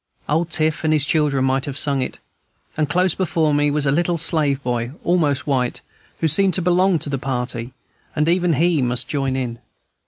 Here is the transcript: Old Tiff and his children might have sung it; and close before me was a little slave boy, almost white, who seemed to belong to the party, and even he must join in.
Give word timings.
Old 0.27 0.49
Tiff 0.49 0.83
and 0.83 0.91
his 0.91 1.05
children 1.05 1.45
might 1.45 1.65
have 1.65 1.77
sung 1.77 2.01
it; 2.01 2.17
and 2.75 2.89
close 2.89 3.13
before 3.13 3.53
me 3.53 3.69
was 3.69 3.85
a 3.85 3.91
little 3.91 4.17
slave 4.17 4.63
boy, 4.63 4.93
almost 5.03 5.45
white, 5.45 5.81
who 6.21 6.27
seemed 6.27 6.55
to 6.55 6.61
belong 6.63 6.97
to 6.97 7.09
the 7.11 7.19
party, 7.19 7.71
and 8.15 8.27
even 8.27 8.53
he 8.53 8.81
must 8.81 9.07
join 9.07 9.35
in. 9.35 9.59